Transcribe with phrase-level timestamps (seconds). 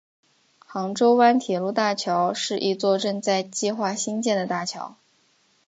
[0.57, 4.95] 杭州湾铁路大桥是一座正在计划兴建的大桥。